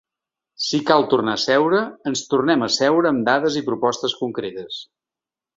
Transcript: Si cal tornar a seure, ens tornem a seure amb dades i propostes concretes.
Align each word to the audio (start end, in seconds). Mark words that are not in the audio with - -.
Si 0.67 0.79
cal 0.87 1.05
tornar 1.11 1.35
a 1.39 1.41
seure, 1.43 1.83
ens 2.11 2.25
tornem 2.33 2.65
a 2.69 2.71
seure 2.79 3.13
amb 3.13 3.23
dades 3.31 3.61
i 3.63 3.67
propostes 3.71 4.21
concretes. 4.23 4.85